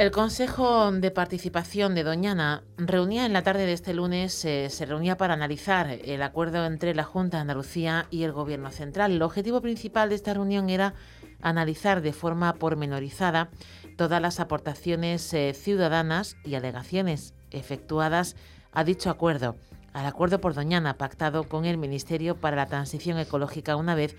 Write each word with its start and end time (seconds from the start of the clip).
El 0.00 0.12
Consejo 0.12 0.90
de 0.92 1.10
Participación 1.10 1.94
de 1.94 2.04
Doñana 2.04 2.62
reunía 2.78 3.26
en 3.26 3.34
la 3.34 3.42
tarde 3.42 3.66
de 3.66 3.74
este 3.74 3.92
lunes, 3.92 4.46
eh, 4.46 4.70
se 4.70 4.86
reunía 4.86 5.18
para 5.18 5.34
analizar 5.34 5.90
el 5.90 6.22
acuerdo 6.22 6.64
entre 6.64 6.94
la 6.94 7.04
Junta 7.04 7.36
de 7.36 7.42
Andalucía 7.42 8.06
y 8.10 8.22
el 8.22 8.32
Gobierno 8.32 8.70
Central. 8.70 9.12
El 9.12 9.20
objetivo 9.20 9.60
principal 9.60 10.08
de 10.08 10.14
esta 10.14 10.32
reunión 10.32 10.70
era 10.70 10.94
analizar 11.42 12.00
de 12.00 12.14
forma 12.14 12.54
pormenorizada 12.54 13.50
todas 13.98 14.22
las 14.22 14.40
aportaciones 14.40 15.34
eh, 15.34 15.52
ciudadanas 15.52 16.38
y 16.46 16.54
alegaciones 16.54 17.34
efectuadas 17.50 18.36
a 18.72 18.84
dicho 18.84 19.10
acuerdo, 19.10 19.56
al 19.92 20.06
acuerdo 20.06 20.40
por 20.40 20.54
Doñana 20.54 20.96
pactado 20.96 21.44
con 21.44 21.66
el 21.66 21.76
Ministerio 21.76 22.36
para 22.36 22.56
la 22.56 22.64
Transición 22.64 23.18
Ecológica 23.18 23.76
una 23.76 23.94
vez 23.94 24.16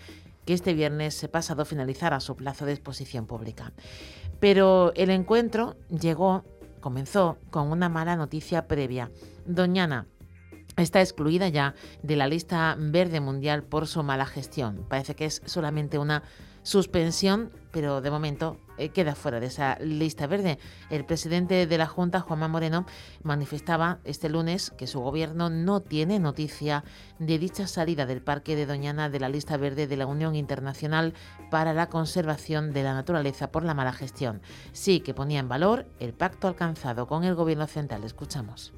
que 0.51 0.55
este 0.55 0.73
viernes 0.73 1.29
pasado 1.31 1.63
finalizara 1.63 2.19
su 2.19 2.35
plazo 2.35 2.65
de 2.65 2.73
exposición 2.73 3.25
pública. 3.25 3.71
Pero 4.41 4.91
el 4.95 5.09
encuentro 5.09 5.77
llegó, 5.87 6.43
comenzó 6.81 7.37
con 7.51 7.71
una 7.71 7.87
mala 7.87 8.17
noticia 8.17 8.67
previa. 8.67 9.11
Doñana 9.45 10.07
está 10.75 10.99
excluida 10.99 11.47
ya 11.47 11.73
de 12.03 12.17
la 12.17 12.27
lista 12.27 12.75
verde 12.77 13.21
mundial 13.21 13.63
por 13.63 13.87
su 13.87 14.03
mala 14.03 14.25
gestión. 14.25 14.85
Parece 14.89 15.15
que 15.15 15.23
es 15.23 15.41
solamente 15.45 15.97
una 15.97 16.21
suspensión, 16.63 17.51
pero 17.71 18.01
de 18.01 18.11
momento 18.11 18.57
eh, 18.77 18.89
queda 18.89 19.15
fuera 19.15 19.39
de 19.39 19.47
esa 19.47 19.77
lista 19.79 20.27
verde. 20.27 20.57
El 20.89 21.05
presidente 21.05 21.67
de 21.67 21.77
la 21.77 21.87
Junta, 21.87 22.19
Juanma 22.19 22.47
Moreno, 22.47 22.85
manifestaba 23.23 23.99
este 24.03 24.29
lunes 24.29 24.71
que 24.77 24.87
su 24.87 24.99
gobierno 24.99 25.49
no 25.49 25.81
tiene 25.81 26.19
noticia 26.19 26.83
de 27.19 27.37
dicha 27.37 27.67
salida 27.67 28.05
del 28.05 28.21
Parque 28.21 28.55
de 28.55 28.65
Doñana 28.65 29.09
de 29.09 29.19
la 29.19 29.29
lista 29.29 29.57
verde 29.57 29.87
de 29.87 29.97
la 29.97 30.07
Unión 30.07 30.35
Internacional 30.35 31.13
para 31.49 31.73
la 31.73 31.89
Conservación 31.89 32.73
de 32.73 32.83
la 32.83 32.93
Naturaleza 32.93 33.51
por 33.51 33.63
la 33.63 33.73
mala 33.73 33.93
gestión. 33.93 34.41
Sí 34.71 35.01
que 35.01 35.13
ponía 35.13 35.39
en 35.39 35.49
valor 35.49 35.85
el 35.99 36.13
pacto 36.13 36.47
alcanzado 36.47 37.07
con 37.07 37.23
el 37.23 37.35
gobierno 37.35 37.67
central. 37.67 38.03
Escuchamos. 38.03 38.73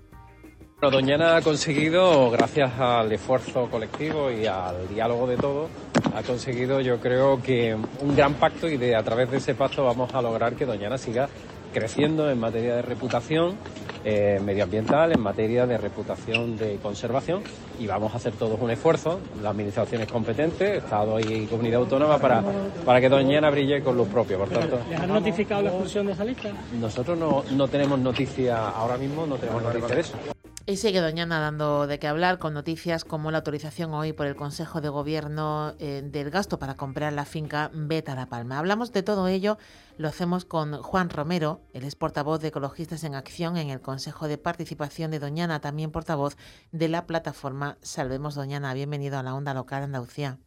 Doñana 0.89 1.38
ha 1.38 1.42
conseguido, 1.42 2.30
gracias 2.31 2.80
al 2.80 3.12
esfuerzo 3.12 3.67
colectivo 3.70 4.31
y 4.31 4.45
al 4.45 4.88
diálogo 4.88 5.28
de 5.28 5.38
todos, 5.38 5.70
ha 6.16 6.22
conseguido 6.23 6.81
yo 6.81 7.00
creo 7.00 7.42
que 7.42 7.76
un 7.76 8.16
gran 8.16 8.34
pacto 8.36 8.67
y 8.67 8.78
de 8.78 8.95
a 8.95 9.04
través 9.04 9.31
de 9.31 9.38
ese 9.38 9.56
pacto 9.56 9.84
vamos 9.86 10.14
a 10.14 10.22
lograr 10.22 10.56
que 10.56 10.66
Doñana 10.66 10.98
siga 10.98 11.30
creciendo 11.73 12.30
en 12.30 12.39
materia 12.39 12.76
de 12.76 12.81
reputación 12.81 13.58
eh, 14.06 14.39
medioambiental, 14.44 15.14
en 15.14 15.22
materia 15.22 15.66
de 15.66 15.78
reputación 15.78 16.58
de 16.58 16.78
conservación 16.78 17.42
y 17.80 17.88
vamos 17.88 18.14
a 18.14 18.17
hacer 18.17 18.34
todos 18.34 18.59
un 18.59 18.70
esfuerzo, 18.70 19.20
las 19.42 19.52
administraciones 19.52 20.11
competentes, 20.11 20.84
Estado 20.84 21.20
y 21.20 21.45
Comunidad 21.45 21.81
Autónoma, 21.81 22.17
para, 22.17 22.44
para 22.86 23.00
que 23.00 23.09
Doñana 23.09 23.50
brille 23.50 23.81
con 23.81 23.95
luz 23.95 24.08
propia. 24.09 24.38
Por 24.38 24.50
tanto, 24.50 24.80
¿Les 24.89 25.00
han 25.00 25.09
notificado 25.09 25.61
la 25.61 25.70
expulsión 25.70 26.06
de 26.06 26.14
esa 26.14 26.26
lista? 26.26 26.52
Nosotros 26.80 27.17
no, 27.17 27.44
no 27.52 27.67
tenemos 27.67 27.98
noticia, 27.98 28.70
ahora 28.70 28.98
mismo 28.98 29.26
no 29.26 29.38
tenemos 29.38 29.64
noticia 29.64 29.95
de 29.95 30.02
eso. 30.02 30.17
Y 30.66 30.78
sigue 30.78 31.02
Doñana 31.02 31.42
dando 31.42 31.88
de 31.88 32.00
qué 32.00 32.08
hablar 32.08 32.39
con 32.39 32.53
noticias 32.53 33.03
como 33.03 33.31
la 33.31 33.39
autorización 33.39 33.94
hoy 33.94 34.14
por 34.14 34.28
el 34.28 34.38
Consejo 34.38 34.80
de 34.80 34.88
Gobierno 34.88 35.73
eh, 35.78 36.02
del 36.05 36.30
gasto 36.30 36.58
para 36.58 36.75
comprar 36.78 37.11
la 37.11 37.25
finca 37.25 37.70
Beta 37.73 38.16
La 38.16 38.28
Palma. 38.28 38.59
Hablamos 38.59 38.93
de 38.93 39.04
todo 39.04 39.27
ello, 39.27 39.58
lo 39.98 40.08
hacemos 40.08 40.45
con 40.45 40.82
Juan 40.82 41.10
Romero, 41.10 41.60
el 41.73 41.83
ex 41.83 41.95
portavoz 41.98 42.39
de 42.39 42.48
Ecologistas 42.48 43.04
en 43.04 43.14
Acción 43.14 43.58
en 43.58 43.71
el 43.71 43.82
Consejo 43.82 44.30
de 44.30 44.38
Participación 44.38 45.11
de 45.11 45.20
Doñana, 45.20 45.60
también 45.60 45.92
portavoz 45.92 46.38
de 46.71 46.88
la 46.88 47.08
plataforma 47.08 47.77
Salvemos 47.82 48.33
Doñana. 48.33 48.73
Bienvenido 48.73 49.20
a 49.20 49.23
la 49.23 49.36
Onda 49.36 49.54
Local 49.54 49.83
Andalucía. 49.83 50.38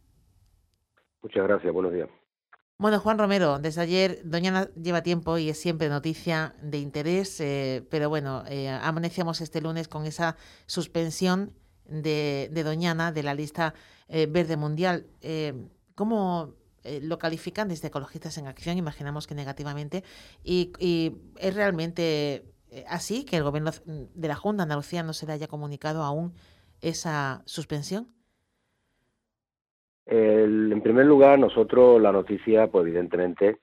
Muchas 1.20 1.42
gracias, 1.42 1.74
buenos 1.74 1.92
días. 1.92 2.08
Bueno, 2.78 3.00
Juan 3.00 3.16
Romero, 3.16 3.58
desde 3.58 3.80
ayer 3.80 4.20
Doñana 4.22 4.68
lleva 4.74 5.02
tiempo 5.02 5.38
y 5.38 5.48
es 5.48 5.58
siempre 5.58 5.88
noticia 5.88 6.54
de 6.60 6.76
interés, 6.76 7.40
eh, 7.40 7.86
pero 7.90 8.10
bueno, 8.10 8.44
eh, 8.48 8.68
amanecíamos 8.68 9.40
este 9.40 9.62
lunes 9.62 9.88
con 9.88 10.04
esa 10.04 10.36
suspensión 10.66 11.54
de, 11.86 12.50
Doñana 12.52 13.12
de 13.12 13.22
la 13.22 13.32
lista 13.32 13.72
eh, 14.08 14.26
verde 14.26 14.58
mundial. 14.58 15.06
Eh, 15.22 15.54
¿Cómo 15.94 16.52
lo 17.00 17.18
califican 17.18 17.66
desde 17.66 17.88
Ecologistas 17.88 18.36
en 18.36 18.46
Acción? 18.46 18.76
Imaginamos 18.76 19.26
que 19.26 19.34
negativamente. 19.34 20.04
Y, 20.44 20.70
es 21.38 21.54
realmente 21.54 22.44
así 22.88 23.24
que 23.24 23.38
el 23.38 23.42
gobierno 23.42 23.72
de 23.86 24.28
la 24.28 24.36
Junta 24.36 24.58
de 24.58 24.62
Andalucía 24.64 25.02
no 25.02 25.14
se 25.14 25.26
le 25.26 25.32
haya 25.32 25.48
comunicado 25.48 26.04
aún 26.04 26.34
esa 26.82 27.42
suspensión? 27.46 28.15
En 30.06 30.80
primer 30.82 31.06
lugar, 31.06 31.38
nosotros 31.38 32.00
la 32.00 32.12
noticia, 32.12 32.68
pues 32.68 32.86
evidentemente, 32.86 33.58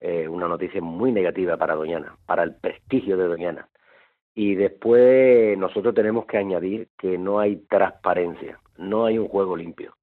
eh, 0.00 0.26
una 0.26 0.48
noticia 0.48 0.80
muy 0.80 1.12
negativa 1.12 1.56
para 1.56 1.74
Doñana, 1.74 2.16
para 2.26 2.42
el 2.42 2.56
prestigio 2.56 3.16
de 3.16 3.28
Doñana. 3.28 3.68
Y 4.34 4.54
después 4.54 5.56
nosotros 5.58 5.94
tenemos 5.94 6.24
que 6.26 6.38
añadir 6.38 6.88
que 6.98 7.18
no 7.18 7.38
hay 7.38 7.56
transparencia, 7.68 8.58
no 8.78 9.04
hay 9.04 9.18
un 9.18 9.28
juego 9.28 9.56
limpio, 9.56 9.94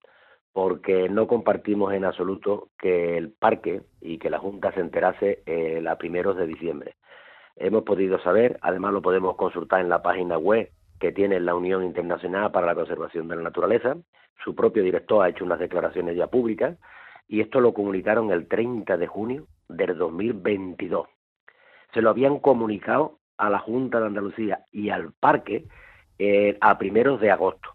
porque 0.54 1.10
no 1.10 1.28
compartimos 1.28 1.94
en 1.94 2.06
absoluto 2.06 2.70
que 2.78 3.18
el 3.18 3.32
parque 3.32 3.82
y 4.00 4.20
que 4.20 4.30
la 4.30 4.38
Junta 4.38 4.72
se 4.74 4.82
enterase 4.82 5.42
eh, 5.46 5.84
a 5.86 5.98
primeros 5.98 6.38
de 6.38 6.46
diciembre. 6.46 6.96
Hemos 7.56 7.84
podido 7.84 8.20
saber, 8.20 8.60
además 8.62 8.94
lo 8.94 9.02
podemos 9.02 9.36
consultar 9.36 9.82
en 9.82 9.90
la 9.90 10.02
página 10.02 10.38
web 10.38 10.70
que 11.00 11.12
tiene 11.12 11.40
la 11.40 11.56
Unión 11.56 11.84
Internacional 11.84 12.52
para 12.52 12.68
la 12.68 12.76
Conservación 12.76 13.28
de 13.28 13.38
la 13.38 13.44
Naturaleza. 13.44 13.98
Su 14.44 14.56
propio 14.56 14.84
director 14.84 15.24
ha 15.24 15.30
hecho 15.30 15.46
unas 15.46 15.60
declaraciones 15.60 16.16
ya 16.16 16.28
públicas 16.28 16.78
y 17.28 17.42
esto 17.42 17.62
lo 17.62 17.74
comunicaron 17.74 18.32
el 18.32 18.48
30 18.48 18.98
de 18.98 19.08
junio 19.08 19.48
del 19.68 19.98
2022. 19.98 21.08
Se 21.94 22.02
lo 22.02 22.10
habían 22.10 22.40
comunicado 22.40 23.20
a 23.38 23.50
la 23.50 23.60
Junta 23.60 24.00
de 24.00 24.08
Andalucía 24.08 24.66
y 24.72 24.90
al 24.90 25.14
Parque 25.14 25.66
eh, 26.18 26.58
a 26.60 26.78
primeros 26.78 27.22
de 27.22 27.32
agosto. 27.32 27.70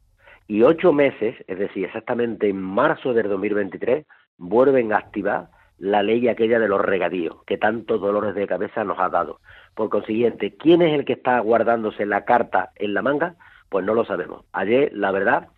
Y 0.47 0.63
ocho 0.63 0.93
meses, 0.93 1.37
es 1.47 1.59
decir, 1.59 1.87
exactamente 1.87 2.49
en 2.49 2.61
marzo 2.61 3.15
del 3.15 3.29
2023, 3.29 4.07
vuelven 4.37 4.93
a 4.93 4.99
activar 4.99 5.49
la 5.79 6.03
ley 6.03 6.29
aquella 6.29 6.59
de 6.59 6.69
los 6.69 6.81
regadíos, 6.81 7.43
que 7.45 7.59
tantos 7.59 8.01
dolores 8.01 8.35
de 8.35 8.47
cabeza 8.47 8.85
nos 8.85 8.99
ha 8.99 9.09
dado. 9.09 9.41
Por 9.75 9.91
consiguiente, 9.91 10.55
¿quién 10.57 10.83
es 10.83 10.95
el 10.95 11.05
que 11.05 11.15
está 11.15 11.39
guardándose 11.41 12.07
la 12.07 12.25
carta 12.25 12.71
en 12.77 12.95
la 12.95 13.03
manga? 13.03 13.35
Pues 13.69 13.85
no 13.85 13.95
lo 13.95 14.05
sabemos. 14.05 14.45
Ayer, 14.53 14.93
la 14.95 15.11
verdad, 15.11 15.49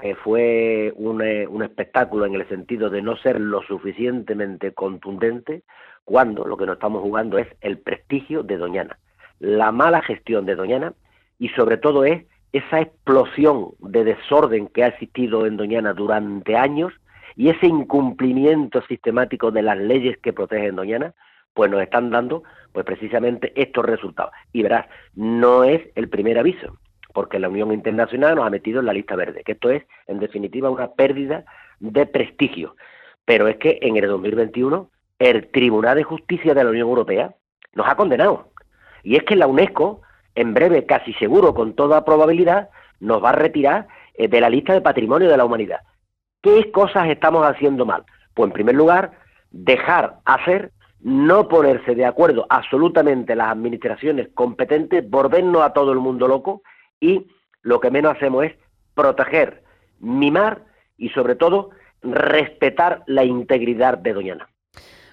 eh, 0.00 0.14
fue 0.16 0.92
un, 0.96 1.22
eh, 1.22 1.46
un 1.46 1.62
espectáculo 1.62 2.26
en 2.26 2.34
el 2.34 2.48
sentido 2.48 2.90
de 2.90 3.00
no 3.00 3.16
ser 3.16 3.40
lo 3.40 3.62
suficientemente 3.62 4.72
contundente 4.72 5.62
cuando 6.04 6.44
lo 6.44 6.56
que 6.56 6.66
nos 6.66 6.74
estamos 6.74 7.02
jugando 7.02 7.38
es 7.38 7.48
el 7.60 7.78
prestigio 7.78 8.42
de 8.42 8.58
Doñana, 8.58 8.98
la 9.38 9.72
mala 9.72 10.02
gestión 10.02 10.44
de 10.46 10.56
Doñana 10.56 10.92
y 11.38 11.48
sobre 11.50 11.78
todo 11.78 12.04
es 12.04 12.24
esa 12.52 12.80
explosión 12.80 13.70
de 13.80 14.04
desorden 14.04 14.68
que 14.68 14.84
ha 14.84 14.88
existido 14.88 15.46
en 15.46 15.56
Doñana 15.56 15.92
durante 15.92 16.56
años 16.56 16.92
y 17.36 17.48
ese 17.48 17.66
incumplimiento 17.66 18.82
sistemático 18.82 19.50
de 19.50 19.62
las 19.62 19.78
leyes 19.78 20.18
que 20.18 20.32
protegen 20.32 20.76
Doñana, 20.76 21.14
pues 21.52 21.70
nos 21.70 21.82
están 21.82 22.10
dando 22.10 22.42
pues 22.72 22.84
precisamente 22.84 23.52
estos 23.60 23.84
resultados. 23.84 24.32
Y 24.52 24.62
verás, 24.62 24.86
no 25.14 25.64
es 25.64 25.82
el 25.94 26.08
primer 26.08 26.38
aviso, 26.38 26.76
porque 27.12 27.38
la 27.38 27.48
Unión 27.48 27.72
Internacional 27.72 28.36
nos 28.36 28.46
ha 28.46 28.50
metido 28.50 28.80
en 28.80 28.86
la 28.86 28.92
lista 28.92 29.16
verde, 29.16 29.42
que 29.44 29.52
esto 29.52 29.70
es, 29.70 29.84
en 30.06 30.18
definitiva, 30.18 30.70
una 30.70 30.92
pérdida 30.92 31.44
de 31.80 32.06
prestigio. 32.06 32.76
Pero 33.24 33.48
es 33.48 33.56
que 33.56 33.78
en 33.82 33.96
el 33.96 34.08
2021 34.08 34.90
el 35.18 35.48
Tribunal 35.50 35.96
de 35.96 36.02
Justicia 36.02 36.54
de 36.54 36.64
la 36.64 36.70
Unión 36.70 36.88
Europea 36.88 37.34
nos 37.74 37.88
ha 37.88 37.96
condenado. 37.96 38.50
Y 39.02 39.16
es 39.16 39.22
que 39.22 39.36
la 39.36 39.46
UNESCO, 39.46 40.02
en 40.34 40.54
breve, 40.54 40.86
casi 40.86 41.12
seguro, 41.14 41.54
con 41.54 41.74
toda 41.74 42.04
probabilidad, 42.04 42.70
nos 43.00 43.22
va 43.22 43.30
a 43.30 43.36
retirar 43.36 43.86
eh, 44.14 44.28
de 44.28 44.40
la 44.40 44.50
lista 44.50 44.72
de 44.72 44.80
patrimonio 44.80 45.28
de 45.28 45.36
la 45.36 45.44
humanidad. 45.44 45.80
¿Qué 46.44 46.70
cosas 46.72 47.08
estamos 47.08 47.42
haciendo 47.46 47.86
mal? 47.86 48.04
Pues 48.34 48.48
en 48.48 48.52
primer 48.52 48.74
lugar, 48.74 49.12
dejar 49.50 50.18
hacer, 50.26 50.72
no 51.00 51.48
ponerse 51.48 51.94
de 51.94 52.04
acuerdo 52.04 52.46
absolutamente 52.50 53.34
las 53.34 53.48
administraciones 53.48 54.28
competentes, 54.34 55.08
volvernos 55.08 55.62
a 55.62 55.72
todo 55.72 55.90
el 55.90 56.00
mundo 56.00 56.28
loco 56.28 56.60
y 57.00 57.26
lo 57.62 57.80
que 57.80 57.90
menos 57.90 58.14
hacemos 58.14 58.44
es 58.44 58.52
proteger, 58.94 59.62
mimar 60.00 60.66
y 60.98 61.08
sobre 61.08 61.34
todo 61.34 61.70
respetar 62.02 63.04
la 63.06 63.24
integridad 63.24 63.96
de 63.96 64.12
Doñana. 64.12 64.46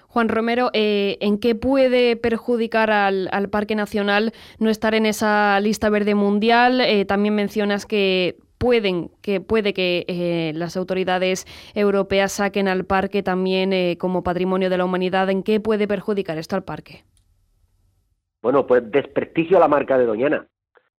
Juan 0.08 0.28
Romero, 0.28 0.68
eh, 0.74 1.16
¿en 1.22 1.38
qué 1.38 1.54
puede 1.54 2.16
perjudicar 2.16 2.90
al, 2.90 3.30
Parque 3.50 3.74
Nacional 3.74 4.32
no 4.58 4.68
estar 4.68 4.94
en 4.94 5.06
esa 5.06 5.58
lista 5.60 5.88
verde 5.88 6.14
mundial? 6.14 6.82
Eh, 6.82 7.06
también 7.06 7.34
mencionas 7.34 7.86
que 7.86 8.36
pueden 8.62 9.10
que 9.22 9.40
puede 9.40 9.74
que 9.74 10.04
eh, 10.06 10.52
las 10.54 10.76
autoridades 10.76 11.46
europeas 11.74 12.30
saquen 12.30 12.68
al 12.68 12.84
parque 12.84 13.24
también 13.24 13.72
eh, 13.72 13.96
como 13.98 14.22
patrimonio 14.22 14.70
de 14.70 14.78
la 14.78 14.84
humanidad. 14.84 15.28
¿En 15.30 15.42
qué 15.42 15.58
puede 15.58 15.88
perjudicar 15.88 16.38
esto 16.38 16.54
al 16.54 16.62
parque? 16.62 17.02
Bueno, 18.40 18.64
pues 18.64 18.88
desprestigio 18.88 19.56
a 19.56 19.60
la 19.60 19.66
marca 19.66 19.98
de 19.98 20.06
Doñana. 20.06 20.46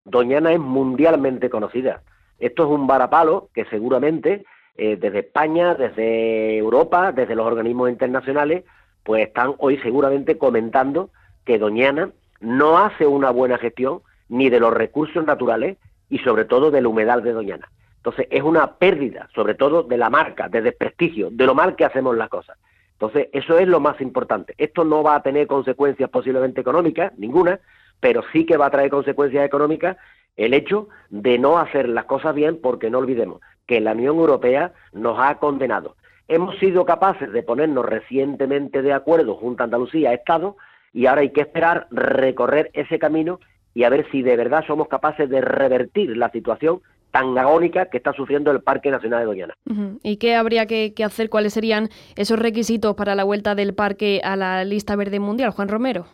Doñana 0.04 0.51
es 0.51 0.60
mundialmente 0.60 1.50
conocida. 1.50 2.04
Esto 2.38 2.63
es 2.63 2.69
un 2.69 2.86
varapalo 2.86 3.48
que 3.54 3.63
seguramente 3.65 4.44
eh, 4.75 4.98
desde 4.98 5.19
España, 5.19 5.74
desde 5.74 6.57
Europa, 6.57 7.13
desde 7.13 7.33
los 7.33 7.48
organismos 7.48 7.89
internacionales, 7.89 8.65
pues 9.04 9.27
están 9.27 9.56
hoy 9.60 9.77
seguramente 9.77 10.38
comentando 10.38 11.12
que 11.45 11.60
Doñana 11.60 12.12
no 12.42 12.77
hace 12.77 13.07
una 13.07 13.30
buena 13.30 13.57
gestión 13.57 14.01
ni 14.27 14.50
de 14.50 14.60
los 14.60 14.74
recursos 14.74 15.25
naturales 15.25 15.77
y 16.13 16.19
sobre 16.19 16.45
todo 16.45 16.69
del 16.69 16.86
humedal 16.86 17.24
de 17.24 17.31
Doñana. 17.31 17.68
Entonces 17.98 18.27
es 18.30 18.44
una 18.44 18.75
pérdida, 18.75 19.30
sobre 19.33 19.56
todo 19.56 19.81
de 19.81 19.98
la 19.98 20.12
marca, 20.12 20.48
de 20.48 20.62
desprestigio, 20.62 21.30
de 21.31 21.48
lo 21.48 21.56
mal 21.56 21.75
que 21.75 21.86
hacemos 21.86 22.15
las 22.15 22.30
cosas. 22.30 22.56
Entonces 22.92 23.30
eso 23.33 23.57
es 23.57 23.68
lo 23.68 23.80
más 23.80 24.00
importante. 24.00 24.54
Esto 24.60 24.83
no 24.83 25.01
va 25.01 25.15
a 25.15 25.24
tener 25.24 25.48
consecuencias 25.48 26.12
posiblemente 26.12 26.62
económicas, 26.62 27.18
ninguna, 27.18 27.60
pero 28.00 28.21
sí 28.31 28.45
que 28.45 28.57
va 28.57 28.68
a 28.68 28.69
traer 28.69 28.92
consecuencias 28.92 29.44
económicas 29.44 29.98
el 30.36 30.54
hecho 30.54 30.88
de 31.10 31.39
no 31.39 31.57
hacer 31.57 31.89
las 31.89 32.06
cosas 32.06 32.36
bien 32.36 32.60
porque 32.62 32.92
no 32.92 33.00
olvidemos 33.00 33.42
que 33.65 33.81
la 33.81 33.94
Unión 33.94 34.18
Europea 34.18 34.71
nos 34.92 35.18
ha 35.19 35.39
condenado. 35.39 35.95
Hemos 36.27 36.60
sido 36.60 36.86
capaces 36.86 37.31
de 37.31 37.42
ponernos 37.42 37.86
recientemente 37.86 38.83
de 38.83 38.94
acuerdo 38.94 39.33
junto 39.33 39.63
a 39.63 39.65
Andalucía, 39.65 40.13
Estado, 40.13 40.57
y 40.94 41.07
ahora 41.07 41.21
hay 41.21 41.31
que 41.31 41.42
esperar 41.42 41.88
recorrer 41.89 42.69
ese 42.74 43.00
camino 43.00 43.39
y 43.74 43.84
a 43.84 43.90
ver 43.90 44.06
si 44.12 44.22
de 44.22 44.36
verdad 44.36 44.64
somos 44.66 44.88
capaces 44.88 45.30
de 45.30 45.42
revertir 45.42 46.16
la 46.16 46.30
situación 46.31 46.81
tan 47.12 47.38
agónica 47.38 47.86
que 47.86 47.98
está 47.98 48.12
sufriendo 48.14 48.50
el 48.50 48.62
Parque 48.62 48.90
Nacional 48.90 49.20
de 49.20 49.25
Doñana. 49.25 49.54
¿Y 50.02 50.18
qué 50.18 50.36
habría 50.36 50.66
que, 50.66 50.94
que, 50.96 51.04
hacer? 51.04 51.30
¿Cuáles 51.30 51.54
serían 51.54 51.90
esos 52.16 52.40
requisitos 52.40 52.96
para 52.96 53.14
la 53.14 53.24
vuelta 53.24 53.54
del 53.54 53.75
parque 53.75 54.20
a 54.24 54.36
la 54.36 54.64
lista 54.66 54.96
verde 54.96 55.20
mundial, 55.20 55.52
Juan 55.52 55.68
Romero? 55.68 56.08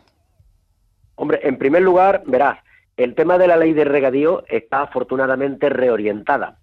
Hombre, 1.14 1.40
en 1.42 1.56
primer 1.56 1.82
lugar, 1.82 2.22
verás, 2.26 2.58
el 2.98 3.14
tema 3.14 3.38
de 3.38 3.46
la 3.46 3.56
ley 3.56 3.72
de 3.72 3.84
regadío 3.84 4.44
está 4.48 4.82
afortunadamente 4.82 5.70
reorientada, 5.70 6.58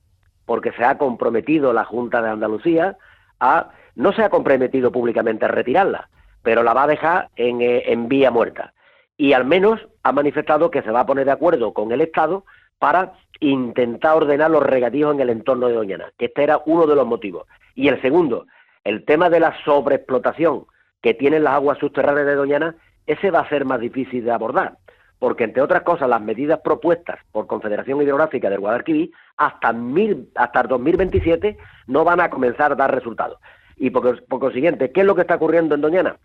porque 0.46 0.72
se 0.74 0.84
ha 0.84 1.00
comprometido 1.00 1.74
la 1.74 1.84
Junta 1.84 2.22
de 2.22 2.30
Andalucía 2.30 2.96
a, 3.40 3.72
no 3.96 4.14
se 4.14 4.24
ha 4.24 4.30
comprometido 4.30 4.92
públicamente 4.92 5.46
a 5.46 5.50
retirarla, 5.50 6.10
pero 6.44 6.62
la 6.62 6.76
va 6.76 6.84
a 6.84 6.88
dejar 6.88 7.30
en, 7.36 7.62
eh, 7.62 7.92
en 7.92 8.08
vía 8.08 8.30
muerta. 8.30 8.74
Y 9.18 9.34
al 9.34 9.46
menos 9.46 9.88
ha 10.04 10.12
manifestado 10.12 10.72
que 10.72 10.84
se 10.84 10.92
va 10.92 11.02
a 11.02 11.06
poner 11.06 11.26
de 11.26 11.32
acuerdo 11.32 11.74
con 11.74 11.92
el 11.92 12.02
Estado 12.02 12.46
para 12.80 13.14
intentar 13.40 14.16
ordenar 14.16 14.52
los 14.52 14.64
regadíos 14.64 15.14
en 15.14 15.22
el 15.22 15.30
entorno 15.30 15.68
de 15.68 15.74
Doñana, 15.74 16.12
que 16.18 16.26
este 16.26 16.44
era 16.44 16.62
uno 16.66 16.86
de 16.86 16.96
los 16.96 17.08
motivos. 17.08 17.48
Y 17.76 17.88
el 17.88 18.02
segundo, 18.02 18.46
el 18.84 19.06
tema 19.06 19.30
de 19.30 19.40
la 19.40 19.56
sobreexplotación 19.64 20.66
que 21.02 21.14
tienen 21.14 21.44
las 21.44 21.54
aguas 21.54 21.78
subterráneas 21.78 22.28
de 22.28 22.36
Doñana, 22.36 22.76
ese 23.06 23.32
va 23.32 23.40
a 23.40 23.50
ser 23.50 23.66
más 23.66 23.80
difícil 23.80 24.26
de 24.26 24.32
abordar, 24.32 24.78
porque 25.20 25.44
entre 25.46 25.62
otras 25.62 25.84
cosas 25.84 26.10
las 26.10 26.22
medidas 26.22 26.60
propuestas 26.60 27.20
por 27.32 27.48
Confederación 27.48 28.02
Hidrográfica 28.02 28.50
del 28.50 28.60
Guadalquivir 28.60 29.12
hasta, 29.38 29.74
mil, 29.74 30.30
hasta 30.36 30.62
el 30.62 30.68
2027 30.68 31.58
no 31.88 32.04
van 32.04 32.20
a 32.20 32.30
comenzar 32.30 32.72
a 32.72 32.76
dar 32.76 32.94
resultados. 32.94 33.40
Y 33.78 33.92
por, 33.92 34.24
por 34.26 34.40
consiguiente, 34.40 34.92
¿qué 34.92 35.02
es 35.02 35.06
lo 35.06 35.16
que 35.16 35.22
está 35.22 35.36
ocurriendo 35.36 35.76
en 35.76 35.82
Doñana? 35.82 36.18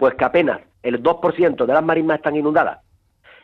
Pues 0.00 0.14
que 0.14 0.24
apenas 0.24 0.62
el 0.82 1.02
2% 1.02 1.66
de 1.66 1.74
las 1.74 1.84
marismas 1.84 2.16
están 2.16 2.34
inundadas. 2.34 2.80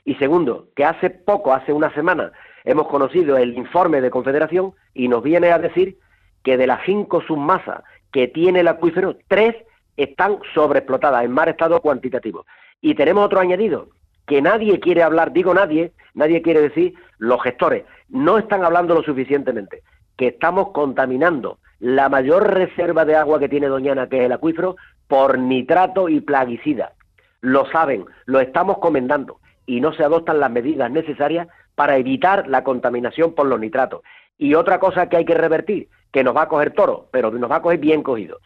Y 0.06 0.14
segundo, 0.14 0.68
que 0.74 0.86
hace 0.86 1.10
poco, 1.10 1.52
hace 1.52 1.70
una 1.70 1.92
semana, 1.92 2.32
hemos 2.64 2.88
conocido 2.88 3.36
el 3.36 3.58
informe 3.58 4.00
de 4.00 4.08
Confederación 4.08 4.72
y 4.94 5.08
nos 5.08 5.22
viene 5.22 5.52
a 5.52 5.58
decir 5.58 5.98
que 6.42 6.56
de 6.56 6.66
las 6.66 6.80
cinco 6.86 7.20
submasas 7.20 7.82
que 8.10 8.28
tiene 8.28 8.60
el 8.60 8.68
acuífero, 8.68 9.18
tres 9.28 9.54
están 9.98 10.38
sobreexplotadas 10.54 11.26
en 11.26 11.32
mar 11.32 11.50
estado 11.50 11.78
cuantitativo. 11.82 12.46
Y 12.80 12.94
tenemos 12.94 13.26
otro 13.26 13.40
añadido, 13.40 13.88
que 14.26 14.40
nadie 14.40 14.80
quiere 14.80 15.02
hablar, 15.02 15.34
digo 15.34 15.52
nadie, 15.52 15.92
nadie 16.14 16.40
quiere 16.40 16.62
decir 16.62 16.94
los 17.18 17.42
gestores, 17.42 17.84
no 18.08 18.38
están 18.38 18.64
hablando 18.64 18.94
lo 18.94 19.02
suficientemente, 19.02 19.82
que 20.16 20.28
estamos 20.28 20.70
contaminando 20.70 21.58
la 21.78 22.08
mayor 22.08 22.52
reserva 22.52 23.04
de 23.04 23.16
agua 23.16 23.38
que 23.38 23.48
tiene 23.48 23.68
Doñana, 23.68 24.08
que 24.08 24.18
es 24.18 24.24
el 24.24 24.32
acuífero, 24.32 24.76
por 25.08 25.38
nitrato 25.38 26.08
y 26.08 26.20
plaguicida. 26.20 26.92
Lo 27.40 27.66
saben, 27.70 28.06
lo 28.24 28.40
estamos 28.40 28.78
comentando 28.78 29.38
y 29.66 29.80
no 29.80 29.92
se 29.92 30.02
adoptan 30.02 30.40
las 30.40 30.50
medidas 30.50 30.90
necesarias 30.90 31.48
para 31.74 31.96
evitar 31.96 32.48
la 32.48 32.64
contaminación 32.64 33.34
por 33.34 33.46
los 33.46 33.60
nitratos. 33.60 34.02
Y 34.38 34.54
otra 34.54 34.78
cosa 34.80 35.08
que 35.08 35.18
hay 35.18 35.24
que 35.24 35.34
revertir, 35.34 35.88
que 36.12 36.24
nos 36.24 36.34
va 36.34 36.42
a 36.42 36.48
coger 36.48 36.72
toro, 36.72 37.08
pero 37.10 37.30
nos 37.30 37.50
va 37.50 37.56
a 37.56 37.62
coger 37.62 37.78
bien 37.78 38.02
cogido. 38.02 38.38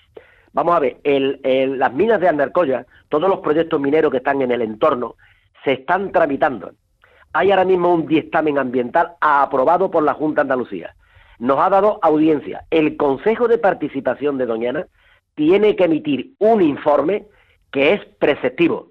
Vamos 0.53 0.75
a 0.75 0.81
ver, 0.81 0.99
las 1.05 1.93
minas 1.93 2.21
de 2.21 2.29
Andarcoya, 2.29 2.85
todos 3.09 3.29
los 3.29 3.38
proyectos 3.38 3.81
mineros 3.81 4.11
que 4.11 4.17
están 4.19 4.43
en 4.43 4.50
el 4.50 4.62
entorno, 4.62 5.15
se 5.65 5.73
están 5.73 6.11
tramitando. 6.11 6.73
Hay 7.32 7.53
ahora 7.53 7.65
mismo 7.65 7.94
un 7.94 8.06
dictamen 8.06 8.59
ambiental 8.59 9.12
aprobado 9.21 9.91
por 9.91 10.03
la 10.03 10.15
Junta 10.15 10.41
de 10.41 10.47
Andalucía. 10.47 10.97
Nos 11.41 11.59
ha 11.59 11.71
dado 11.71 11.99
audiencia. 12.03 12.67
El 12.71 12.99
Consejo 12.99 13.49
de 13.49 13.57
Participación 13.57 14.37
de 14.37 14.45
Doñana 14.45 14.87
tiene 15.35 15.75
que 15.75 15.85
emitir 15.85 16.33
un 16.39 16.61
informe 16.61 17.25
que 17.73 17.95
es 17.95 18.05
preceptivo. 18.19 18.91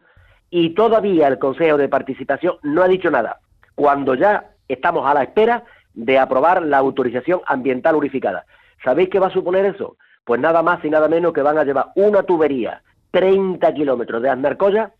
Y 0.50 0.72
todavía 0.72 1.28
el 1.28 1.38
Consejo 1.38 1.78
de 1.78 1.88
Participación 1.88 2.56
no 2.64 2.82
ha 2.82 2.88
dicho 2.88 3.12
nada, 3.12 3.40
cuando 3.76 4.16
ya 4.16 4.50
estamos 4.68 5.06
a 5.06 5.14
la 5.14 5.22
espera 5.22 5.64
de 5.94 6.18
aprobar 6.18 6.64
la 6.64 6.80
autorización 6.80 7.42
ambiental 7.46 7.96
unificada. 7.96 8.46
¿Sabéis 8.84 9.10
qué 9.10 9.20
va 9.20 9.28
a 9.28 9.34
suponer 9.34 9.66
eso? 9.66 9.98
Pues 10.24 10.42
nada 10.42 10.64
más 10.64 10.84
y 10.84 10.90
nada 10.90 11.08
menos 11.08 11.34
que 11.34 11.44
van 11.44 11.60
a 11.60 11.64
llevar 11.64 11.92
una 11.94 12.24
tubería 12.24 12.82
30 13.12 13.72
kilómetros 13.76 14.24
de 14.24 14.30
Andarcoya 14.32 14.92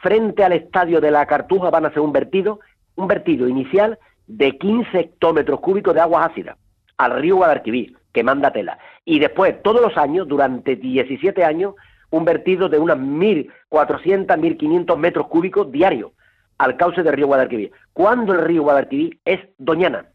frente 0.00 0.44
al 0.44 0.52
estadio 0.52 1.02
de 1.02 1.10
la 1.10 1.26
Cartuja 1.26 1.68
van 1.68 1.84
a 1.84 1.88
hacer 1.88 2.00
un 2.00 2.12
vertido, 2.12 2.60
un 2.94 3.06
vertido 3.06 3.48
inicial 3.48 3.98
de 4.26 4.56
15 4.56 4.98
hectómetros 4.98 5.60
cúbicos 5.60 5.94
de 5.94 6.00
aguas 6.00 6.30
ácidas 6.30 6.56
al 6.98 7.20
río 7.20 7.36
Guadalquivir, 7.36 7.96
que 8.12 8.22
manda 8.22 8.52
tela. 8.52 8.78
Y 9.04 9.18
después, 9.18 9.62
todos 9.62 9.80
los 9.80 9.96
años, 9.96 10.26
durante 10.28 10.76
17 10.76 11.44
años, 11.44 11.74
un 12.10 12.24
vertido 12.24 12.68
de 12.68 12.78
unas 12.78 12.98
1.400, 12.98 14.26
1.500 14.26 14.96
metros 14.96 15.26
cúbicos 15.28 15.70
diarios 15.70 16.12
al 16.58 16.76
cauce 16.76 17.02
del 17.02 17.14
río 17.14 17.26
Guadalquivir. 17.26 17.72
Cuando 17.92 18.32
el 18.32 18.42
río 18.42 18.62
Guadalquivir 18.62 19.18
es 19.24 19.40
Doñana, 19.58 20.06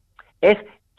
es 0.42 0.58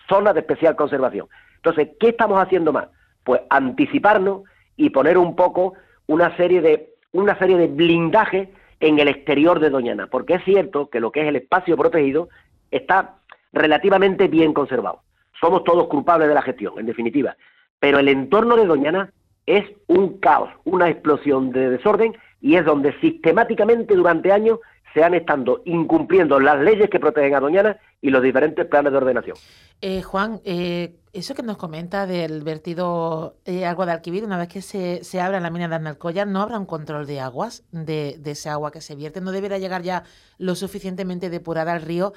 zona 0.08 0.32
de 0.32 0.40
especial 0.40 0.76
conservación. 0.76 1.28
Entonces, 1.56 1.90
¿qué 1.98 2.10
estamos 2.10 2.40
haciendo 2.40 2.72
más? 2.72 2.88
Pues 3.24 3.40
anticiparnos 3.50 4.42
y 4.76 4.90
poner 4.90 5.18
un 5.18 5.36
poco 5.36 5.74
una 6.06 6.36
serie 6.36 6.60
de 6.60 6.92
una 7.12 7.38
serie 7.38 7.56
de 7.56 7.66
blindajes 7.66 8.48
en 8.80 8.98
el 8.98 9.08
exterior 9.08 9.60
de 9.60 9.70
Doñana, 9.70 10.06
porque 10.06 10.34
es 10.34 10.44
cierto 10.44 10.88
que 10.88 10.98
lo 10.98 11.12
que 11.12 11.22
es 11.22 11.28
el 11.28 11.36
espacio 11.36 11.76
protegido 11.76 12.28
está 12.70 13.16
relativamente 13.52 14.28
bien 14.28 14.54
conservado. 14.54 15.02
Somos 15.42 15.64
todos 15.64 15.88
culpables 15.88 16.28
de 16.28 16.34
la 16.34 16.42
gestión, 16.42 16.74
en 16.78 16.86
definitiva, 16.86 17.36
pero 17.80 17.98
el 17.98 18.06
entorno 18.06 18.54
de 18.54 18.64
Doñana 18.64 19.12
es 19.44 19.64
un 19.88 20.20
caos, 20.20 20.50
una 20.64 20.88
explosión 20.88 21.50
de 21.50 21.68
desorden 21.68 22.16
y 22.40 22.54
es 22.54 22.64
donde 22.64 22.98
sistemáticamente 23.00 23.96
durante 23.96 24.30
años 24.30 24.60
se 24.94 25.02
han 25.02 25.14
estado 25.14 25.62
incumpliendo 25.64 26.38
las 26.38 26.60
leyes 26.60 26.88
que 26.88 27.00
protegen 27.00 27.34
a 27.34 27.40
Doñana 27.40 27.76
y 28.00 28.10
los 28.10 28.22
diferentes 28.22 28.66
planes 28.66 28.92
de 28.92 28.98
ordenación. 28.98 29.36
Eh, 29.80 30.02
Juan, 30.02 30.40
eh, 30.44 30.94
eso 31.12 31.34
que 31.34 31.42
nos 31.42 31.56
comenta 31.56 32.06
del 32.06 32.44
vertido 32.44 33.34
eh, 33.44 33.66
agua 33.66 33.86
de 33.86 33.92
Alquivir, 33.92 34.24
una 34.24 34.38
vez 34.38 34.46
que 34.46 34.62
se, 34.62 35.02
se 35.02 35.20
abra 35.20 35.40
la 35.40 35.50
mina 35.50 35.66
de 35.66 35.74
Arnalcoya, 35.74 36.24
¿no 36.24 36.40
habrá 36.40 36.56
un 36.56 36.66
control 36.66 37.04
de 37.04 37.18
aguas, 37.18 37.64
de, 37.72 38.16
de 38.20 38.30
ese 38.30 38.48
agua 38.48 38.70
que 38.70 38.80
se 38.80 38.94
vierte? 38.94 39.20
¿No 39.20 39.32
deberá 39.32 39.58
llegar 39.58 39.82
ya 39.82 40.04
lo 40.38 40.54
suficientemente 40.54 41.30
depurada 41.30 41.72
al 41.72 41.82
río 41.82 42.12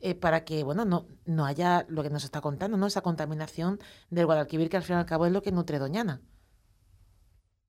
eh, 0.00 0.14
para 0.14 0.44
que 0.44 0.62
bueno 0.62 0.84
no, 0.84 1.06
no 1.24 1.46
haya 1.46 1.86
lo 1.88 2.02
que 2.02 2.10
nos 2.10 2.24
está 2.24 2.40
contando, 2.40 2.76
¿no? 2.76 2.86
esa 2.86 3.02
contaminación 3.02 3.78
del 4.10 4.26
Guadalquivir, 4.26 4.68
que 4.68 4.76
al 4.76 4.82
fin 4.82 4.96
y 4.96 4.98
al 4.98 5.06
cabo 5.06 5.26
es 5.26 5.32
lo 5.32 5.42
que 5.42 5.52
nutre 5.52 5.78
Doñana? 5.78 6.20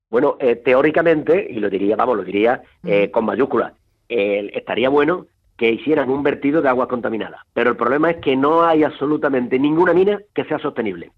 Bueno, 0.09 0.37
eh, 0.39 0.55
teóricamente, 0.55 1.47
y 1.49 1.59
lo 1.59 1.69
diría, 1.69 1.95
vamos, 1.95 2.17
lo 2.17 2.23
diría 2.23 2.61
eh, 2.83 3.11
con 3.11 3.25
mayúsculas, 3.25 3.73
estaría 4.07 4.87
bueno 4.87 5.27
que 5.57 5.71
hicieran 5.71 6.09
un 6.09 6.23
vertido 6.23 6.61
de 6.61 6.69
agua 6.69 6.87
contaminada. 6.87 7.45
Pero 7.53 7.71
el 7.71 7.75
problema 7.75 8.11
es 8.11 8.17
que 8.17 8.37
no 8.37 8.63
hay 8.63 8.83
absolutamente 8.83 9.59
ninguna 9.59 9.93
mina 9.93 10.21
que 10.33 10.45
sea 10.45 10.59
sostenible. 10.59 11.11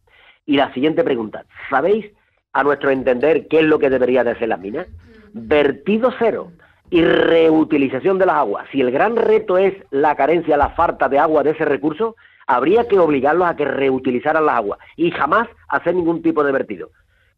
Y 0.46 0.56
la 0.56 0.74
siguiente 0.74 1.04
pregunta, 1.04 1.46
¿sabéis 1.70 2.06
a 2.54 2.64
nuestro 2.64 2.90
entender 2.90 3.48
qué 3.48 3.60
es 3.60 3.66
lo 3.66 3.78
que 3.78 3.92
debería 3.92 4.24
de 4.24 4.32
hacer 4.32 4.50
las 4.50 4.60
minas? 4.60 4.88
Vertido 5.34 6.12
cero 6.18 6.52
y 6.90 7.04
reutilización 7.04 8.18
de 8.18 8.26
las 8.26 8.36
aguas. 8.36 8.68
Si 8.72 8.82
el 8.82 8.92
gran 8.92 9.16
reto 9.16 9.58
es 9.58 9.74
la 9.92 10.16
carencia, 10.16 10.58
la 10.58 10.70
falta 10.70 11.08
de 11.08 11.20
agua 11.20 11.44
de 11.44 11.52
ese 11.52 11.66
recurso, 11.66 12.16
habría 12.48 12.88
que 12.88 12.98
obligarlos 12.98 13.48
a 13.48 13.56
que 13.56 13.66
reutilizaran 13.66 14.46
las 14.46 14.56
aguas 14.56 14.80
y 14.96 15.12
jamás 15.12 15.48
hacer 15.68 15.94
ningún 15.96 16.22
tipo 16.22 16.44
de 16.44 16.52
vertido. 16.52 16.90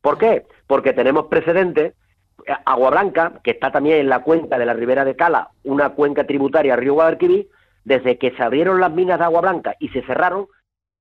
¿Por 0.01 0.17
qué? 0.17 0.45
Porque 0.67 0.93
tenemos 0.93 1.25
precedentes 1.25 1.93
eh, 2.47 2.53
Agua 2.65 2.91
Blanca, 2.91 3.33
que 3.43 3.51
está 3.51 3.71
también 3.71 3.99
en 3.99 4.09
la 4.09 4.23
cuenca 4.23 4.57
de 4.57 4.65
la 4.65 4.73
Ribera 4.73 5.05
de 5.05 5.15
Cala, 5.15 5.49
una 5.63 5.89
cuenca 5.89 6.25
tributaria 6.25 6.73
al 6.73 6.79
río 6.79 6.93
Guadalquivir, 6.93 7.49
desde 7.83 8.17
que 8.17 8.31
se 8.31 8.43
abrieron 8.43 8.79
las 8.79 8.91
minas 8.91 9.19
de 9.19 9.25
Agua 9.25 9.41
Blanca 9.41 9.75
y 9.79 9.89
se 9.89 10.01
cerraron, 10.03 10.47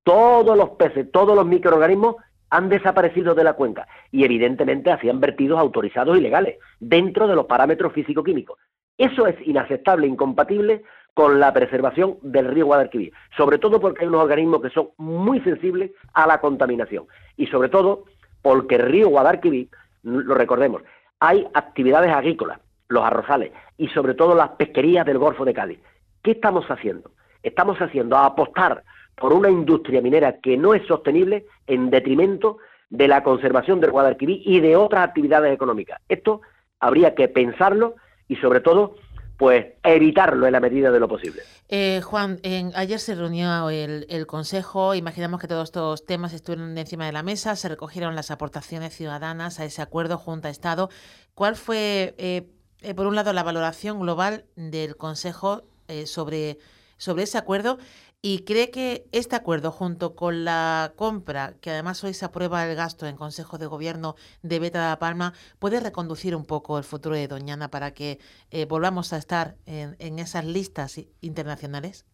todos 0.02 0.56
los 0.56 0.70
peces, 0.70 1.10
todos 1.12 1.36
los 1.36 1.46
microorganismos 1.46 2.16
han 2.50 2.68
desaparecido 2.68 3.34
de 3.34 3.44
la 3.44 3.54
cuenca 3.54 3.86
y 4.10 4.24
evidentemente 4.24 4.90
hacían 4.90 5.20
vertidos 5.20 5.58
autorizados 5.58 6.18
y 6.18 6.20
legales 6.20 6.58
dentro 6.80 7.26
de 7.26 7.36
los 7.36 7.46
parámetros 7.46 7.92
físico-químicos. 7.92 8.58
Eso 8.98 9.26
es 9.26 9.36
inaceptable, 9.46 10.06
incompatible 10.06 10.82
con 11.14 11.40
la 11.40 11.52
preservación 11.52 12.18
del 12.22 12.48
río 12.48 12.66
Guadalquivir, 12.66 13.12
sobre 13.36 13.58
todo 13.58 13.80
porque 13.80 14.02
hay 14.02 14.08
unos 14.08 14.22
organismos 14.22 14.62
que 14.62 14.70
son 14.70 14.90
muy 14.98 15.40
sensibles 15.40 15.92
a 16.12 16.26
la 16.26 16.40
contaminación 16.40 17.06
y 17.36 17.46
sobre 17.46 17.68
todo 17.68 18.04
porque 18.42 18.76
el 18.76 18.86
río 18.86 19.08
Guadalquivir, 19.08 19.68
lo 20.02 20.34
recordemos, 20.34 20.82
hay 21.18 21.46
actividades 21.54 22.12
agrícolas, 22.12 22.60
los 22.88 23.04
arrozales 23.04 23.52
y 23.76 23.88
sobre 23.88 24.14
todo 24.14 24.34
las 24.34 24.50
pesquerías 24.50 25.06
del 25.06 25.18
Golfo 25.18 25.44
de 25.44 25.54
Cádiz. 25.54 25.78
¿Qué 26.22 26.32
estamos 26.32 26.66
haciendo? 26.66 27.12
Estamos 27.42 27.78
haciendo 27.78 28.16
apostar 28.16 28.82
por 29.20 29.32
una 29.32 29.50
industria 29.50 30.00
minera 30.00 30.40
que 30.40 30.56
no 30.56 30.74
es 30.74 30.84
sostenible 30.86 31.46
en 31.66 31.90
detrimento 31.90 32.58
de 32.88 33.06
la 33.06 33.22
conservación 33.22 33.80
del 33.80 33.92
Guadalquivir 33.92 34.42
y 34.44 34.60
de 34.60 34.76
otras 34.76 35.06
actividades 35.06 35.54
económicas. 35.54 36.00
Esto 36.08 36.40
habría 36.80 37.14
que 37.14 37.28
pensarlo 37.28 37.94
y 38.26 38.36
sobre 38.36 38.60
todo 38.60 38.96
pues 39.36 39.68
evitarlo 39.82 40.46
en 40.46 40.52
la 40.52 40.60
medida 40.60 40.90
de 40.90 41.00
lo 41.00 41.08
posible. 41.08 41.40
Eh, 41.70 42.02
Juan, 42.02 42.40
ayer 42.74 42.98
se 42.98 43.14
reunió 43.14 43.70
el, 43.70 44.26
Consejo, 44.26 44.94
imaginamos 44.94 45.40
que 45.40 45.48
todos 45.48 45.64
estos 45.64 46.04
temas 46.04 46.34
estuvieron 46.34 46.76
encima 46.76 47.06
de 47.06 47.12
la 47.12 47.22
mesa, 47.22 47.56
se 47.56 47.70
recogieron 47.70 48.14
las 48.14 48.30
aportaciones 48.30 48.94
ciudadanas 48.94 49.58
a 49.58 49.64
ese 49.64 49.80
acuerdo 49.80 50.18
Junta-Estado. 50.18 50.90
¿Cuál 51.34 51.56
fue, 51.56 52.14
eh, 52.18 52.50
eh, 52.82 52.92
por 52.92 53.06
un 53.06 53.14
lado, 53.14 53.32
la 53.32 53.42
valoración 53.42 53.98
global 54.00 54.44
del 54.56 54.96
Consejo 54.96 55.62
sobre, 56.04 56.58
sobre 56.98 57.22
ese 57.24 57.38
acuerdo 57.38 57.78
y 58.22 58.44
cree 58.44 58.70
que 58.70 59.04
este 59.12 59.34
acuerdo, 59.34 59.70
junto 59.70 60.14
con 60.14 60.44
la 60.44 60.92
compra, 60.96 61.54
que 61.62 61.70
además 61.70 62.04
hoy 62.04 62.12
se 62.12 62.26
aprueba 62.26 62.66
el 62.68 62.76
gasto 62.76 63.06
en 63.06 63.16
Consejo 63.16 63.56
de 63.56 63.66
Gobierno 63.66 64.14
de 64.42 64.58
Beta 64.58 64.82
de 64.82 64.90
la 64.90 64.98
Palma, 64.98 65.32
puede 65.58 65.80
reconducir 65.80 66.36
un 66.36 66.44
poco 66.44 66.76
el 66.76 66.84
futuro 66.84 67.14
de 67.14 67.28
Doñana 67.28 67.68
para 67.68 67.92
que 67.92 68.18
eh, 68.50 68.66
volvamos 68.66 69.14
a 69.14 69.16
estar 69.16 69.54
en, 69.64 70.18
esas 70.18 70.44
listas 70.44 71.00
internacionales? 71.22 72.06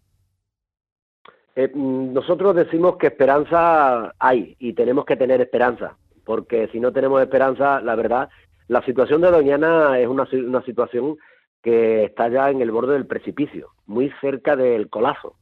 Eh, 1.57 1.73
mm, 1.75 2.13
nosotros 2.13 2.55
decimos 2.55 2.99
que 2.99 3.09
esperanza 3.09 4.15
hay 4.21 4.55
y 4.61 4.75
tenemos 4.75 5.07
que 5.07 5.17
tener 5.17 5.41
esperanza, 5.41 5.97
porque 6.25 6.69
si 6.69 6.79
no 6.79 6.93
tenemos 6.93 7.21
esperanza, 7.21 7.81
la 7.81 7.97
verdad, 7.97 8.29
la 8.69 8.85
situación 8.85 9.23
de 9.23 9.33
Doñana 9.33 9.99
es 9.99 10.07
una, 10.07 10.29
una 10.33 10.63
situación 10.63 11.17
que 11.63 12.05
está 12.05 12.29
ya 12.29 12.51
en 12.51 12.63
el 12.63 12.71
borde 12.71 12.93
del 12.93 13.09
precipicio, 13.09 13.71
muy 13.87 14.13
cerca 14.21 14.55
del 14.55 14.89
colapso 14.89 15.35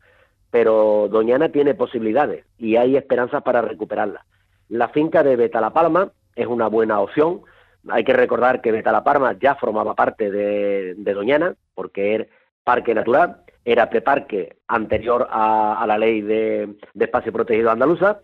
pero 0.54 1.08
Doñana 1.11 1.49
tiene 1.49 1.75
posibilidades 1.75 2.44
y 2.58 2.76
hay 2.76 2.96
esperanzas 2.96 3.42
para 3.42 3.61
recuperarla. 3.61 4.25
La 4.68 4.88
finca 4.88 5.25
de 5.25 5.34
Betalapalma 5.34 6.12
es 6.37 6.46
una 6.46 6.68
buena 6.68 7.00
opción. 7.00 7.40
Hay 7.88 8.04
que 8.04 8.12
recordar 8.12 8.61
que 8.61 8.70
Betalapalma 8.70 9.37
ya 9.37 9.56
formaba 9.56 9.96
parte 9.96 10.30
de, 10.30 10.94
Doñana, 10.96 11.56
porque 11.75 12.14
era 12.14 12.26
parque 12.62 12.94
natural, 12.94 13.38
era 13.64 13.90
preparque 13.90 14.58
anterior 14.68 15.26
a, 15.28 15.84
la 15.88 15.99
ley 15.99 16.20
de, 16.20 16.76
espacio 17.00 17.32
protegido 17.32 17.73
andaluza, 17.73 18.20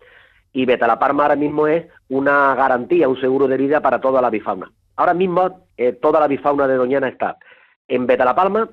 y 0.53 0.65
Betalapalma 0.65 1.23
ahora 1.23 1.35
mismo 1.35 1.67
es 1.67 1.85
una 2.07 2.55
garantía, 2.55 3.09
un 3.09 3.19
seguro 3.19 3.49
de 3.49 3.57
vida 3.57 3.81
para 3.81 3.99
toda 3.99 4.21
la 4.21 4.29
bifauna. 4.29 4.71
Ahora 4.95 5.13
mismo 5.13 5.67
eh, 5.75 5.91
toda 5.91 6.21
la 6.21 6.29
bifauna 6.29 6.65
de 6.65 6.75
Doñana 6.75 7.09
está 7.09 7.37
en 7.89 8.07
Betalapalma 8.07 8.69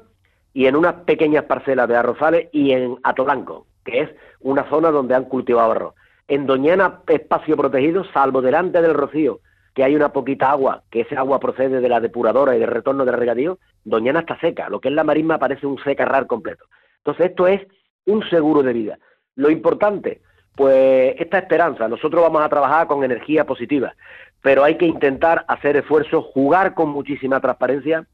y 0.52 0.67
en 0.67 0.76
unas 0.76 0.95
pequeñas 1.05 1.45
parcelas 1.45 1.88
de 1.88 1.97
arrozales 1.97 2.49
y 2.52 2.73
en 2.73 2.97
Atolanco, 3.02 3.67
que 3.85 4.00
es 4.00 4.11
una 4.40 4.69
zona 4.69 4.90
donde 4.90 5.14
han 5.14 5.25
cultivado 5.25 5.73
arroz. 5.73 5.95
En 6.26 6.47
Doñana, 6.47 7.00
espacio 7.07 7.57
protegido, 7.57 8.05
salvo 8.12 8.43
delante 8.43 8.83
del 8.83 8.95
rocío, 8.95 9.40
que 9.75 9.85
hay 9.85 9.95
una 9.95 10.12
poquita 10.12 10.50
agua, 10.50 10.83
que 10.90 11.02
ese 11.02 11.17
agua 11.17 11.38
procede 11.38 11.81
de 11.81 11.88
la 11.88 12.00
depuradora 12.00 12.57
y 12.57 12.59
del 12.59 12.71
retorno 12.71 13.05
del 13.05 13.14
regadío, 13.14 13.59
Doñana 13.85 14.21
está 14.21 14.38
seca, 14.40 14.69
lo 14.69 14.81
que 14.81 14.88
es 14.88 14.95
la 14.95 15.05
marisma 15.05 15.38
parece 15.38 15.67
un 15.67 15.78
secarrar 15.78 16.26
completo. 16.26 16.64
Entonces 16.99 17.26
esto 17.26 17.47
es 17.47 17.67
un 18.05 18.28
seguro 18.28 18.62
de 18.62 18.73
vida. 18.73 18.99
Lo 19.37 19.50
importante, 19.50 20.21
pues 20.57 21.14
esta 21.19 21.38
esperanza, 21.38 21.87
nosotros 21.87 22.23
vamos 22.23 22.43
a 22.43 22.49
trabajar 22.49 22.88
con 22.88 23.05
energía 23.05 23.47
positiva, 23.47 23.95
pero 24.43 24.64
hay 24.64 24.76
que 24.76 24.87
intentar 24.87 25.45
hacer 25.47 25.76
esfuerzos, 25.76 26.25
jugar 26.35 26.75
con 26.75 26.88
muchísima 26.88 27.40
transparencia 27.40 28.07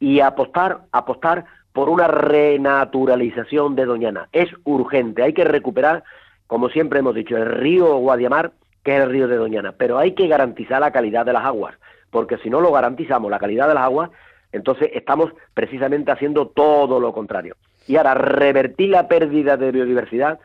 y 0.00 0.20
apostar, 0.20 0.82
apostar 0.90 1.44
por 1.72 1.88
una 1.88 2.06
renaturalización 2.06 3.74
de 3.74 3.86
Doñana. 3.86 4.28
Es 4.32 4.48
urgente, 4.64 5.22
hay 5.22 5.32
que 5.32 5.44
recuperar, 5.44 6.04
como 6.46 6.68
siempre 6.68 6.98
hemos 6.98 7.14
dicho, 7.14 7.36
el 7.36 7.46
río 7.46 7.96
Guadiamar, 7.96 8.52
que 8.84 8.96
es 8.96 9.02
el 9.02 9.10
río 9.10 9.28
de 9.28 9.36
Doñana, 9.36 9.72
pero 9.72 9.98
hay 9.98 10.12
que 10.12 10.28
garantizar 10.28 10.80
la 10.80 10.90
calidad 10.90 11.24
de 11.24 11.32
las 11.32 11.44
aguas, 11.44 11.74
porque 12.10 12.38
si 12.38 12.50
no 12.50 12.60
lo 12.60 12.72
garantizamos, 12.72 13.30
la 13.30 13.38
calidad 13.38 13.68
de 13.68 13.74
las 13.74 13.84
aguas, 13.84 14.10
entonces 14.52 14.90
estamos 14.92 15.32
precisamente 15.54 16.12
haciendo 16.12 16.48
todo 16.48 17.00
lo 17.00 17.12
contrario. 17.12 17.56
Y 17.86 17.96
ahora, 17.96 18.14
revertir 18.14 18.90
la 18.90 19.08
pérdida 19.08 19.56
de 19.56 19.72
biodiversidad, 19.72 20.38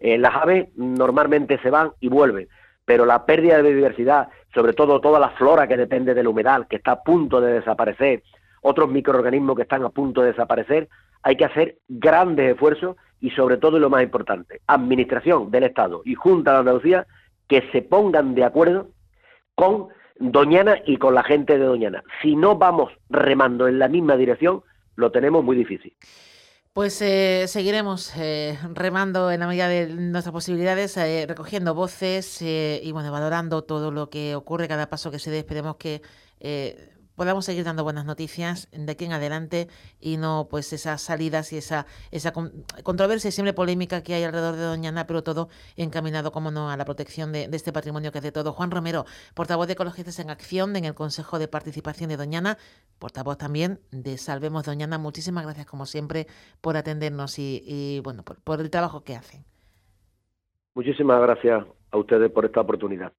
eh, 0.00 0.18
las 0.18 0.34
aves 0.34 0.68
normalmente 0.76 1.58
se 1.58 1.70
van 1.70 1.92
y 2.00 2.08
vuelven, 2.08 2.48
pero 2.84 3.04
la 3.04 3.26
pérdida 3.26 3.56
de 3.56 3.62
biodiversidad, 3.62 4.28
sobre 4.54 4.72
todo 4.72 5.00
toda 5.00 5.20
la 5.20 5.30
flora 5.30 5.68
que 5.68 5.76
depende 5.76 6.14
de 6.14 6.22
la 6.22 6.30
humedad, 6.30 6.66
que 6.68 6.76
está 6.76 6.92
a 6.92 7.02
punto 7.02 7.40
de 7.40 7.52
desaparecer, 7.52 8.22
otros 8.60 8.88
microorganismos 8.90 9.56
que 9.56 9.62
están 9.62 9.84
a 9.84 9.90
punto 9.90 10.22
de 10.22 10.28
desaparecer, 10.28 10.88
hay 11.22 11.36
que 11.36 11.44
hacer 11.44 11.78
grandes 11.88 12.52
esfuerzos 12.52 12.96
y 13.20 13.30
sobre 13.30 13.58
todo 13.58 13.78
lo 13.78 13.90
más 13.90 14.02
importante, 14.02 14.60
Administración 14.66 15.50
del 15.50 15.64
Estado 15.64 16.02
y 16.04 16.14
Junta 16.14 16.52
de 16.52 16.58
Andalucía 16.58 17.06
que 17.48 17.68
se 17.72 17.82
pongan 17.82 18.34
de 18.34 18.44
acuerdo 18.44 18.88
con 19.54 19.88
Doñana 20.18 20.76
y 20.86 20.96
con 20.98 21.14
la 21.14 21.22
gente 21.22 21.58
de 21.58 21.64
Doñana. 21.64 22.02
Si 22.22 22.36
no 22.36 22.56
vamos 22.56 22.92
remando 23.08 23.68
en 23.68 23.78
la 23.78 23.88
misma 23.88 24.16
dirección, 24.16 24.62
lo 24.96 25.10
tenemos 25.10 25.42
muy 25.42 25.56
difícil. 25.56 25.94
Pues 26.72 27.02
eh, 27.02 27.46
seguiremos 27.48 28.16
eh, 28.16 28.56
remando 28.74 29.32
en 29.32 29.40
la 29.40 29.48
medida 29.48 29.66
de 29.68 29.88
nuestras 29.88 30.32
posibilidades, 30.32 30.96
eh, 30.96 31.24
recogiendo 31.26 31.74
voces 31.74 32.40
y 32.40 32.92
bueno, 32.92 33.10
valorando 33.10 33.62
todo 33.62 33.90
lo 33.90 34.08
que 34.08 34.36
ocurre, 34.36 34.68
cada 34.68 34.88
paso 34.88 35.10
que 35.10 35.18
se 35.18 35.32
dé. 35.32 35.38
Esperemos 35.38 35.76
que 35.76 36.00
podamos 37.20 37.44
seguir 37.44 37.64
dando 37.64 37.84
buenas 37.84 38.06
noticias 38.06 38.70
de 38.72 38.90
aquí 38.92 39.04
en 39.04 39.12
adelante 39.12 39.68
y 40.00 40.16
no 40.16 40.46
pues 40.48 40.72
esas 40.72 41.02
salidas 41.02 41.52
y 41.52 41.58
esa, 41.58 41.84
esa 42.12 42.32
controversia 42.82 43.28
y 43.28 43.30
siempre 43.30 43.52
polémica 43.52 44.02
que 44.02 44.14
hay 44.14 44.24
alrededor 44.24 44.56
de 44.56 44.62
Doñana, 44.62 45.06
pero 45.06 45.22
todo 45.22 45.50
encaminado, 45.76 46.32
como 46.32 46.50
no, 46.50 46.70
a 46.70 46.78
la 46.78 46.86
protección 46.86 47.30
de, 47.30 47.46
este 47.52 47.74
patrimonio 47.74 48.10
que 48.10 48.20
es 48.20 48.24
de 48.24 48.32
todo. 48.32 48.54
Juan 48.54 48.70
Romero, 48.70 49.04
portavoz 49.34 49.66
de 49.66 49.74
Ecologistas 49.74 50.18
en 50.18 50.30
Acción 50.30 50.74
en 50.76 50.86
el 50.86 50.94
Consejo 50.94 51.38
de 51.38 51.46
Participación 51.46 52.08
de 52.08 52.16
Doñana, 52.16 52.56
portavoz 52.98 53.36
también 53.36 53.80
de 53.90 54.16
Salvemos 54.16 54.64
Doñana. 54.64 54.96
Muchísimas 54.96 55.44
gracias, 55.44 55.66
como 55.66 55.84
siempre, 55.84 56.26
por 56.62 56.78
atendernos 56.78 57.38
y, 57.38 58.00
bueno, 58.02 58.24
por 58.24 58.62
el 58.62 58.70
trabajo 58.70 59.04
que 59.04 59.16
hacen. 59.16 59.44
Muchísimas 60.74 61.20
gracias 61.20 61.66
a 61.90 61.98
ustedes 61.98 62.32
por 62.32 62.46
esta 62.46 62.62
oportunidad. 62.62 63.12